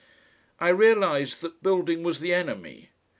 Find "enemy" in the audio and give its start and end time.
2.33-2.89